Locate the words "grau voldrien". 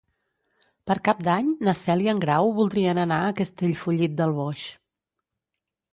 2.25-3.03